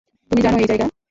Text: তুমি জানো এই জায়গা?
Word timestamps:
তুমি 0.31 0.41
জানো 0.41 0.57
এই 0.57 0.67
জায়গা? 0.67 0.91